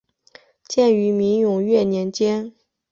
[0.67, 2.55] 建于明永乐年间。